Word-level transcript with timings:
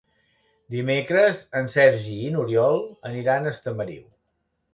Dimecres 0.75 1.41
en 1.61 1.69
Sergi 1.73 2.15
i 2.29 2.33
n'Oriol 2.37 2.81
aniran 3.11 3.45
a 3.45 3.53
Estamariu. 3.59 4.03